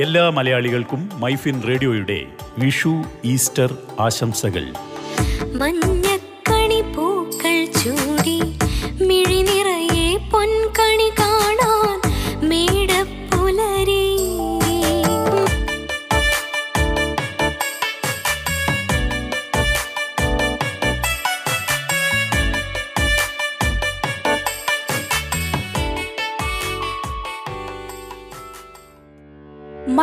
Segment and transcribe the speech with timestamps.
[0.00, 2.18] എല്ലാ മലയാളികൾക്കും മൈഫിൻ റേഡിയോയുടെ
[2.58, 2.92] വിഷു
[3.24, 4.64] ഈസ്റ്റർ ആശംസകൾ.
[5.56, 5.99] മഞ്ഞക്കണി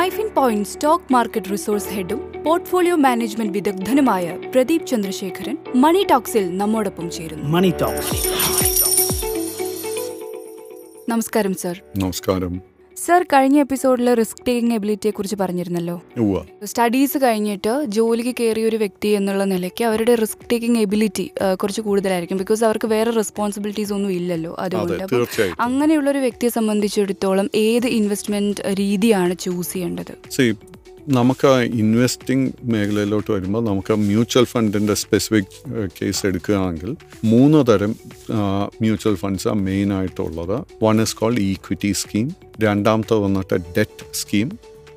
[0.08, 7.44] Myfin Point stock market resource ഹെഡും portfolio management വിദഗ്ധനുമായ പ്രദീപ് ചന്ദ്രശേഖരൻ മണി ടോക്സിൽ നമ്മോടൊപ്പം ചേരുന്നു.
[7.44, 8.28] Money Talks.
[11.10, 11.82] നമസ്കാരം സർ.
[11.98, 12.77] നമസ്കാരം.
[13.06, 15.96] സർ കഴിഞ്ഞ എപ്പിസോഡിൽ റിസ്ക് ടേക്കിംഗ് എബിലിറ്റിയെ കുറിച്ച് പറഞ്ഞിരുന്നല്ലോ.
[16.66, 21.26] സ്റ്റഡീസ് കഴിഞ്ഞിട്ട് ജോലിക്ക് കയറിയ ഒരു വ്യക്തി എന്നുള്ള നിലയ്ക്ക് അവരുടെ റിസ്ക് ടേക്കിംഗ് എബിലിറ്റി
[21.62, 22.38] കുറച്ച് കൂടുതലായിരിക്കും.
[22.38, 25.04] ബിക്കോസ് അവർക്ക് വേറെ റെസ്പോൺസിബിലിറ്റീസ് ഒന്നും ഇല്ലല്ലോ അതുകൊണ്ട്.
[25.60, 30.14] അങ്ങനെയുള്ള ഒരു വ്യക്തിയെ സംബന്ധിച്ചിടത്തോളം ഏത് ഇൻവെസ്റ്റ്മെന്റ് രീതിയാണ് ചൂസ് ചെയ്യേണ്ടത്?
[31.18, 31.50] നമുക്ക്
[31.82, 35.54] ഇൻവെസ്റ്റിംഗ് മേഖലയിലോട്ട് വരുമ്പോൾ നമുക്ക് മ്യൂച്വൽ ഫണ്ടിന്റെ സ്പെസിഫിക്
[36.02, 36.92] കേസ് എടുക്കുകയാണെങ്കിൽ
[37.26, 37.96] മൂന്ന് തരം
[38.82, 40.58] മ്യൂച്വൽ ഫണ്ട്സ് മെയിൻ ആയിട്ടുള്ളത്.
[40.84, 42.28] One is called equity scheme
[42.62, 44.48] രണ്ടാമത്തെ വന്നിട്ട് ഡെറ്റ് സ്കീം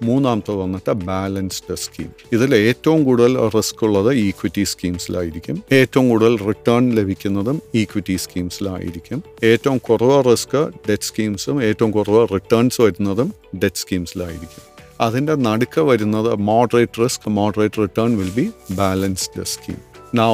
[0.03, 7.59] മൂന്നാമത്തെ വന്നിട്ട് ബാലൻസ്ഡ് സ്കീം ഇതിൽ ഏറ്റവും കൂടുതൽ റിസ്ക് ഉള്ളത് ഈക്വിറ്റി സ്കീംസിലായിരിക്കും ഏറ്റവും കൂടുതൽ റിട്ടേൺ ലഭിക്കുന്നതും
[7.75, 14.65] ഈക്വിറ്റി സ്കീംസിലായിരിക്കും ഏറ്റവും കുറവ് റിസ്ക് ഡെറ്റ് സ്കീംസും ഏറ്റവും കുറവ് റിട്ടേൺസ് വരുന്നതും ഡെറ്റ് സ്കീംസിലായിരിക്കും
[15.01, 19.81] അതിന്റെ നടുക്ക് വരുന്നത് moderate risk moderate return will be balanced scheme
[20.15, 20.33] now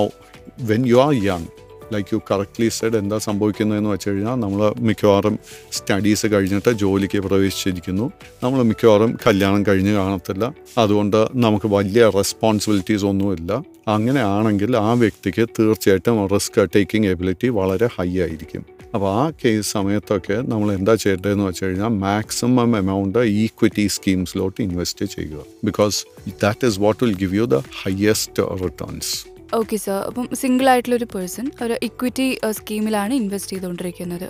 [0.63, 1.49] when you are young
[1.93, 5.39] like you correctly said എന്താ സംഭവിക്കുന്നതെന്ന് വെച്ച് കഴിഞ്ഞാൽ നമ്മൾ മിക്കവാറും
[5.73, 8.11] സ്റ്റഡീസ് കഴിഞ്ഞിട്ട് ജോലിക്ക് പ്രവേശിച്ചിരിക്കുന്നു.
[8.43, 10.55] നമ്മൾ മിക്കവാറും കല്യാണം കഴിഞ്ഞ് കാണത്തില്ല.
[10.79, 13.65] അതുകൊണ്ട് നമുക്ക് വലിയ റെസ്പോൺസിബിലിറ്റീസ് ഒന്നുമില്ല.
[13.89, 18.65] അങ്ങനെയാണെങ്കിൽ ആ വ്യക്തിക്ക് തീർച്ചയായിട്ടും റിസ്ക് ടേക്കിംഗ് എബിലിറ്റി വളരെ ഹൈ ആയിരിക്കും.
[18.95, 25.43] അപ്പോൾ ആ കേസ് സമയത്തൊക്കെ നമ്മൾ എന്താ ചെയ്യേണ്ടതെന്ന് വെച്ച് കഴിഞ്ഞാൽ മാക്സിമം എമൗണ്ട് ഈക്വിറ്റി സ്കീംസിലോട്ട് ഇൻവെസ്റ്റ് ചെയ്യുക.
[25.65, 26.07] Because
[26.43, 31.05] that is what will give you the highest returns okay sir അപ്പം സിംഗിൾ ആയിട്ടുള്ള ഒരു
[31.15, 34.27] പേഴ്സൺ ഒരു ഇക്വിറ്റി സ്കീമിലാണ് ഇൻവെസ്റ്റ് ചെയ്തുകൊണ്ടിരിക്കുന്നത്.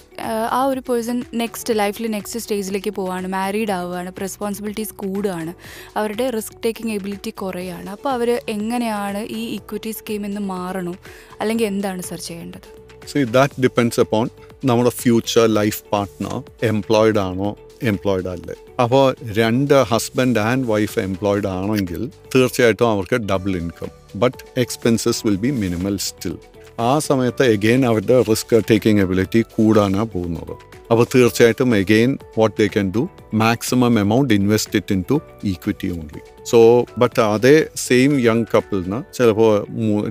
[0.59, 5.55] ആ ഒരു പേഴ്സൺ നെക്സ്റ്റ് ലൈഫിൽ നെക്സ്റ്റ് സ്റ്റേജിലേക്ക് പോവാണ് മാരീഡ് ആവുകയാണ് റെസ്പോൺസിബിലിറ്റീസ് കൂടുകയാണ്
[5.97, 7.89] അവരുടെ റിസ്ക് ടേക്കിംഗ് എബിലിറ്റി കുറയാണ്.
[7.89, 10.95] അപ്പോൾ അവർ എങ്ങനെയാണ് ഈ ഇക്വിറ്റി സ്കീമിൽ നിന്ന് മാറണോ?
[11.41, 12.69] അല്ലെങ്കിൽ എന്താണ് സർ ചെയ്യേണ്ടത്?
[13.13, 14.29] സി ദാറ്റ് ഡിപ്പെൻഡ്സ് അപ്പോൺ
[14.65, 16.37] നമ്മുടെ ഫ്യൂച്ചർ ലൈഫ് പാർട്ട്ണർ
[16.73, 18.55] എംപ്ലോയിഡ് ആണോ എംപ്ലോയിഡ് അല്ലേ?
[18.85, 25.51] അപ്പോൾ രണ്ട് ഹസ്ബൻഡ് ആൻഡ് വൈഫ് എംപ്ലോയിഡ് ആണെങ്കിൽ തീർച്ചയായിട്ടും അവർക്ക് double income but expenses will be
[25.63, 26.37] minimal still
[26.81, 30.55] ആ സമയത്ത് എഗെയിൻ അവരുടെ റിസ്ക് ടേക്കിംഗ് എബിലിറ്റി കൂടാനാണ് പോകുന്നത്.
[30.91, 33.03] അപ്പോൾ തീർച്ചയായിട്ടും again what they can do
[33.35, 36.59] maximum amount invest it into equity only so
[36.99, 39.51] but അതേ സെയിം യങ് കപ്പിളിന് ചിലപ്പോൾ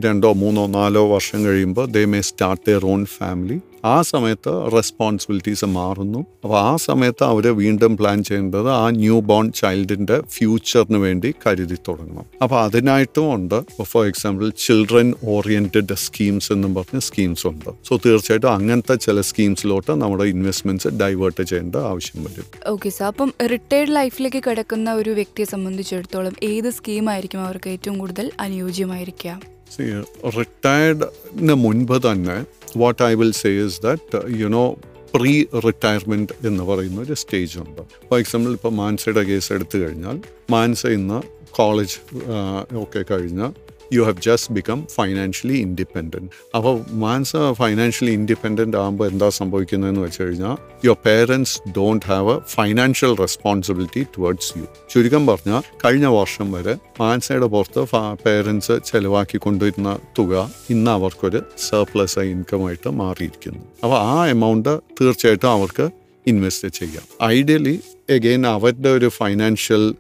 [0.06, 3.58] രണ്ടോ മൂന്നോ നാലോ വർഷം കഴിയുമ്പോൾ they may start their own family
[3.94, 6.20] ആ സമയത്ത് റെസ്പോൺസിബിലിറ്റീസ് മാറുന്നു.
[6.44, 12.26] അപ്പോൾ ആ സമയത്ത് അവർ വീണ്ടും പ്ലാൻ ചെയ്യേണ്ടത് ആ ന്യൂ ബോൺ ചൈൽഡിന്റെ ഫ്യൂച്ചറിന് വേണ്ടി കരുതി തുടങ്ങണം.
[12.44, 13.58] അപ്പോൾ അതിനായിട്ടും ഉണ്ട്.
[13.92, 17.70] For example children oriented schemes എന്നും പറഞ്ഞ സ്കീംസ് ഉണ്ട്.
[17.90, 22.48] സോ തീർച്ചയായിട്ടും അങ്ങനത്തെ ചില സ്കീംസിലോട്ട് നമ്മുടെ ഇൻവെസ്റ്റ്മെന്റ്സ് ഡൈവേർട്ട് ചെയ്യേണ്ട ആവശ്യം വരും.
[22.68, 29.55] ഓക്കെ സാർ അപ്പം റിട്ടയർഡ് ലൈഫിലേക്ക് കിടക്കുന്ന ഒരു വ്യക്തിയെ സംബന്ധിച്ചിടത്തോളം ഏത് സ്കീമായിരിക്കും അവർക്ക് ഏറ്റവും കൂടുതൽ അനുയോജ്യമായിരിക്കുക?
[30.38, 32.46] റിട്ടയർഡിന് മുൻപ് തന്നെ
[32.78, 34.76] what I will say is that you know
[35.16, 37.82] pre retirement എന്ന് പറയുന്ന ഒരു സ്റ്റേജ് ഉണ്ട്.
[38.10, 40.18] ഫോർ എക്സാമ്പിൾ ഇപ്പോൾ മാൻസയുടെ കേസ് എടുത്തു കഴിഞ്ഞാൽ
[40.50, 41.20] മാൻസ ഇന്ന്
[41.52, 41.98] കോളേജ്
[42.78, 43.48] ഒക്കെ കഴിഞ്ഞ്
[43.94, 50.86] you have just become financially independent അപ്പോൾ മാൻസ് ഫൈനാൻഷ്യലി ഇൻഡിപെൻഡന്റ് ആകുമ്പോൾ എന്താ സംഭവിക്കുന്നതെന്ന് വെച്ച് കഴിഞ്ഞാൽ
[50.86, 57.46] your parents don't have a financial responsibility towards you ചുരുക്കം പറഞ്ഞാൽ കഴിഞ്ഞ വർഷം വരെ മാൻസയുടെ
[57.46, 57.84] പുറത്ത്
[58.26, 63.60] പേരൻസ് ചെലവാക്കിക്കൊണ്ടിരുന്ന തുക ഇന്ന് അവർക്കൊരു സർപ്ലസ് ഇൻകമായിട്ട് മാറിയിരിക്കുന്നു.
[63.84, 69.96] അപ്പോൾ ആ എമൗണ്ട് തീർച്ചയായിട്ടും അവർക്ക് ഇൻവെസ്റ്റ് ചെയ്യാം ഐഡിയലി എഗെയിൻ അവരുടെ ഒരു ഫൈനാൻഷ്യൽ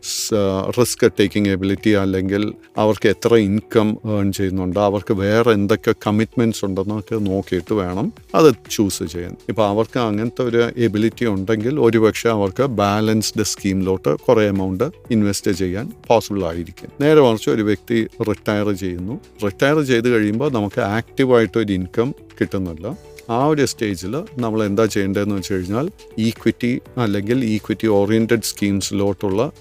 [0.79, 7.73] റിസ്ക് ടേക്കിംഗ് എബിലിറ്റി അല്ലെങ്കിൽ അവർക്ക് എത്ര ഇൻകം ഏൺ ചെയ്യുന്നുണ്ട് അവർക്ക് വേറെ എന്തൊക്കെ കമ്മിറ്റ്മെന്റ്സ് ഉണ്ടെന്നൊക്കെ നോക്കിയിട്ട്
[7.73, 9.35] വേണം അത് ചൂസ് ചെയ്യാൻ.
[9.49, 16.45] ഇപ്പോൾ അവർക്ക് അങ്ങനത്തെ ഒരു എബിലിറ്റി ഉണ്ടെങ്കിൽ ഒരുപക്ഷെ അവർക്ക് ബാലൻസ്ഡ് സ്കീമിലോട്ട് കുറേ എമൗണ്ട് ഇൻവെസ്റ്റ് ചെയ്യാൻ പോസിബിൾ
[16.45, 16.89] ആയിരിക്കും.
[17.01, 19.19] നേരെ മറിച്ച് ഒരു വ്യക്തി റിട്ടയർ ചെയ്യുന്നു.
[19.45, 23.14] റിട്ടയർ ചെയ്ത് കഴിയുമ്പോൾ നമുക്ക് ആക്റ്റീവായിട്ട് ഒരു ഇൻകം കിട്ടുന്നില്ല.
[23.29, 29.51] ആ ഒരു സ്റ്റേജിൽ നമ്മൾ എന്താ ചെയ്യേണ്ടതെന്ന് വെച്ച് കഴിഞ്ഞാൽ ഈക്വിറ്റി അല്ലെങ്കിൽ ഈക്വിറ്റി ഓറിയന്റഡ് സ്കീംസിലോട്ടുള്ള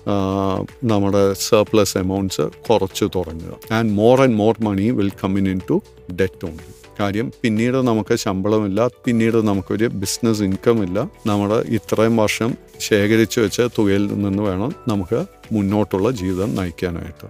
[0.85, 3.55] നമ്മുടെ സർപ്ലസ് എമൗണ്ട്സ് കുറച്ച് തുടങ്ങുക.
[3.73, 5.83] And more and more money will coming into
[6.13, 6.71] debt only
[7.01, 11.11] കാര്യം പിന്നീട് നമുക്ക് ശമ്പളമില്ല പിന്നീട് നമുക്കൊരു ബിസിനസ് ഇൻകം ഇല്ല.
[11.27, 17.27] നമ്മൾ ഇത്രയും വർഷം ശേഖരിച്ചു വെച്ച തുകയിൽ നിന്ന് വേണം നമുക്ക് മുന്നോട്ടുള്ള ജീവിതം നയിക്കാനായിട്ട്.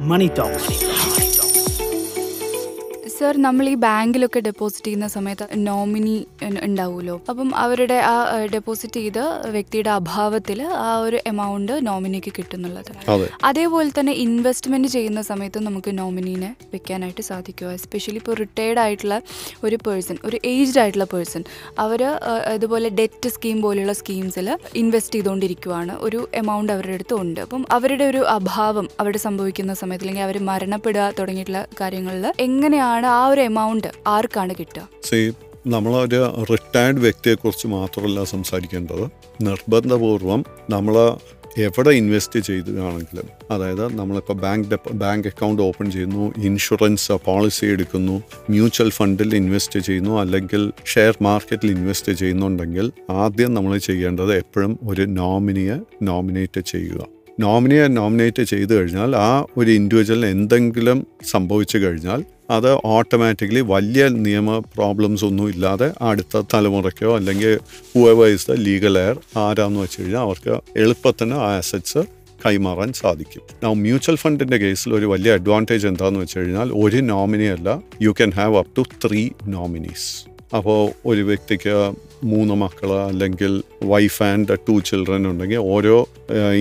[0.00, 0.70] മണി ടോക്സ്
[3.22, 6.14] സർ നമ്മൾ ഈ ബാങ്കിലൊക്കെ ഡെപ്പോസിറ്റ് ചെയ്യുന്ന സമയത്ത് നോമിനി
[6.66, 7.16] ഉണ്ടാവുമല്ലോ.
[7.30, 8.14] അപ്പം അവരുടെ ആ
[8.54, 9.18] ഡെപ്പോസിറ്റ് ചെയ്ത
[9.56, 12.92] വ്യക്തിയുടെ അഭാവത്തിൽ ആ ഒരു എമൗണ്ട് നോമിനിക്ക് കിട്ടുന്നുള്ളത്.
[13.50, 17.68] അതേപോലെ തന്നെ ഇൻവെസ്റ്റ്മെന്റ് ചെയ്യുന്ന സമയത്ത് നമുക്ക് നോമിനീനെ വെക്കാനായിട്ട് സാധിക്കുക.
[17.78, 19.16] എസ്പെഷ്യലി ഇപ്പോൾ റിട്ടയർഡ് ആയിട്ടുള്ള
[19.66, 21.44] ഒരു പേഴ്സൺ ഒരു ഏജ്ഡ് ആയിട്ടുള്ള പേഴ്സൺ
[21.84, 22.02] അവർ
[22.56, 24.48] ഇതുപോലെ ഡെറ്റ് സ്കീം പോലെയുള്ള സ്കീംസിൽ
[24.82, 25.92] ഇൻവെസ്റ്റ് ചെയ്തുകൊണ്ടിരിക്കുവാണ്.
[26.06, 27.40] ഒരു എമൗണ്ട് അവരുടെ അടുത്ത് ഉണ്ട്.
[27.46, 33.40] അപ്പം അവരുടെ ഒരു അഭാവം അവിടെ സംഭവിക്കുന്ന സമയത്ത് അല്ലെങ്കിൽ അവർ മരണപ്പെടുക തുടങ്ങിയിട്ടുള്ള കാര്യങ്ങളിൽ എങ്ങനെയാണ് ആ ഒരു
[33.40, 34.82] എമൗണ്ട് ആർക്കാണ് കിട്ടുക?
[35.04, 35.32] നമ്മൾ
[35.66, 36.20] നമ്മളൊരു
[36.52, 39.04] റിട്ടയർഡ് വ്യക്തിയെക്കുറിച്ച് മാത്രമല്ല സംസാരിക്കേണ്ടത്.
[39.40, 40.94] നിർബന്ധപൂർവം നമ്മൾ
[41.58, 48.16] എവിടെ ഇൻവെസ്റ്റ് ചെയ്തതാണെങ്കിലും അതായത് നമ്മളിപ്പോൾ ബാങ്ക് ഡെപ്പ ബാങ്ക് അക്കൗണ്ട് ഓപ്പൺ ചെയ്യുന്നു ഇൻഷുറൻസ് പോളിസി എടുക്കുന്നു
[48.50, 55.76] മ്യൂച്വൽ ഫണ്ടിൽ ഇൻവെസ്റ്റ് ചെയ്യുന്നു അല്ലെങ്കിൽ ഷെയർ മാർക്കറ്റിൽ ഇൻവെസ്റ്റ് ചെയ്യുന്നുണ്ടെങ്കിൽ ആദ്യം നമ്മൾ ചെയ്യേണ്ടത് എപ്പോഴും ഒരു നോമിനിയെ
[56.02, 57.00] നോമിനേറ്റ് ചെയ്യുക.
[57.40, 60.98] നോമിനിയെ നോമിനേറ്റ് ചെയ്തു കഴിഞ്ഞാൽ ആ ഒരു ഇൻഡിവിജ്വലിന് എന്തെങ്കിലും
[61.30, 62.20] സംഭവിച്ചു കഴിഞ്ഞാൽ
[62.52, 67.52] അത് ഓട്ടോമാറ്റിക്കലി വലിയ നിയമ പ്രോബ്ലംസ് ഒന്നും ഇല്ലാതെ അടുത്ത തലമുറയ്ക്കോ അല്ലെങ്കിൽ
[67.92, 72.02] whoever is the legal heir ആരാന്ന് വെച്ച് കഴിഞ്ഞാൽ അവർക്ക് എളുപ്പത്തിന് ആ അസറ്റ്സ്
[72.40, 73.42] കൈമാറാൻ സാധിക്കും.
[73.62, 77.68] നൗ മ്യൂച്വൽ ഫണ്ടിന്റെ കേസിൽ ഒരു വലിയ അഡ്വാന്റേജ് എന്താണെന്ന് വെച്ച് കഴിഞ്ഞാൽ ഒരു നോമിനി അല്ല
[78.02, 80.08] you can have up to three nominees
[80.54, 81.74] അപ്പോൾ ഒരു വ്യക്തിക്ക്
[82.24, 86.08] മൂന്ന് മക്കൾ അല്ലെങ്കിൽ വൈഫ് ആൻഡ് ടു ചിൽഡ്രൻ ഉണ്ടെങ്കിൽ ഓരോ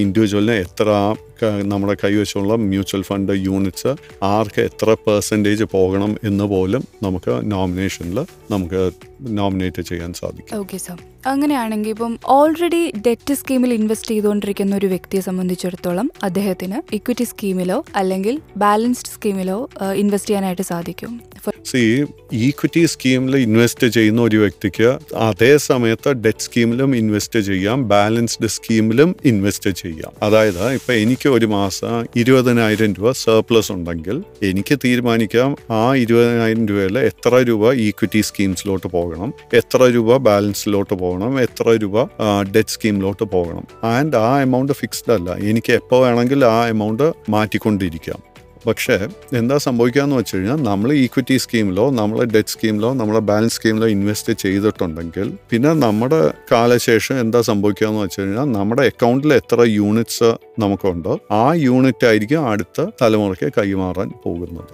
[0.03, 1.15] ഇൻഡിവിജ്വലിന് എത്ര
[1.63, 8.19] നമ്മുടെ കൈവശമുള്ള മ്യൂച്വൽ ഫണ്ട് യൂണിറ്റ്സ് ആർക്ക് എത്ര പെർസെന്റേജ് പോകണം എന്ന് പോലും നമുക്ക് നോമിനേഷനിൽ
[8.51, 8.91] നമുക്ക്
[9.21, 10.59] നോമിനേറ്റ് ചെയ്യാൻ സാധിക്കും.
[10.59, 17.83] ഓക്കെ സാർ അങ്ങനെയാണെങ്കിൽ ഇപ്പം ഓൾറെഡി ഡെറ്റ് സ്കീമിൽ ഇൻവെസ്റ്റ് ചെയ്തുകൊണ്ടിരിക്കുന്ന ഒരു വ്യക്തിയെ സംബന്ധിച്ചിടത്തോളം അദ്ദേഹത്തിന് ഇക്വിറ്റി സ്കീമിലോ
[17.95, 21.21] അല്ലെങ്കിൽ ബാലൻസ്ഡ് സ്കീമിലോ ഇൻവെസ്റ്റ് ചെയ്യാനായിട്ട് സാധിക്കും.
[21.65, 29.15] സി ഈക്വിറ്റി സ്കീമിൽ ഇൻവെസ്റ്റ് ചെയ്യുന്ന ഒരു വ്യക്തിക്ക് അതേ സമയത്ത് ഡെറ്റ് സ്കീമിലും ഇൻവെസ്റ്റ് ചെയ്യാം ബാലൻസ്ഡ് സ്കീമിലും
[29.25, 30.11] ഇൻവെസ്റ്റ് ചെയ്യാം.
[30.23, 37.35] അതായത് ഇപ്പം എനിക്ക് ഒരു മാസം ഇരുപതിനായിരം രൂപ സർപ്ലസ് ഉണ്ടെങ്കിൽ എനിക്ക് തീരുമാനിക്കാം ആ ഇരുപതിനായിരം രൂപയിൽ എത്ര
[37.35, 42.03] രൂപ ഈക്വിറ്റി സ്കീംസിലോട്ട് പോകണം എത്ര രൂപ ബാലൻസിലോട്ട് പോകണം എത്ര രൂപ
[42.41, 43.67] ഡെറ്റ് സ്കീമിലോട്ട് പോകണം.
[43.83, 45.35] ആൻഡ് ആ എമൗണ്ട് ഫിക്സ്ഡ് അല്ല.
[45.35, 48.30] എനിക്ക് എപ്പോൾ വേണമെങ്കിൽ ആ എമൗണ്ട് മാറ്റിക്കൊണ്ടിരിക്കാം.
[48.65, 48.95] പക്ഷേ
[49.33, 55.29] എന്താ സംഭവിക്കാന്ന് വെച്ച് കഴിഞ്ഞാൽ നമ്മൾ ഈക്വിറ്റി സ്കീമിലോ നമ്മളെ ഡെറ്റ് സ്കീമിലോ നമ്മളെ ബാലൻസ് സ്കീമിലോ ഇൻവെസ്റ്റ് ചെയ്തിട്ടുണ്ടെങ്കിൽ
[55.51, 56.21] പിന്നെ നമ്മുടെ
[56.51, 63.51] കാലശേഷം എന്താ സംഭവിക്കാന്ന് വെച്ച് കഴിഞ്ഞാൽ നമ്മുടെ അക്കൗണ്ടിൽ എത്ര യൂണിറ്റ്സ് നമുക്കുണ്ടോ ആ യൂണിറ്റ് ആയിരിക്കും അടുത്ത തലമുറയ്ക്ക്
[63.57, 64.73] കൈമാറാൻ പോകുന്നത്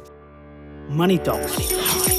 [0.97, 2.16] മണി Talks.